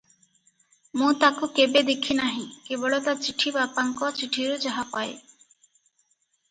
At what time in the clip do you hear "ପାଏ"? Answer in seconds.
4.97-5.17